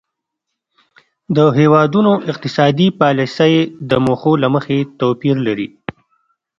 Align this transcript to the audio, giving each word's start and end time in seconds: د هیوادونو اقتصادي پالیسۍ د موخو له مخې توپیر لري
د 1.35 1.37
هیوادونو 1.57 2.11
اقتصادي 2.31 2.87
پالیسۍ 2.99 3.53
د 3.89 3.91
موخو 4.05 4.33
له 4.43 4.47
مخې 4.55 4.77
توپیر 4.99 5.35
لري 5.47 5.67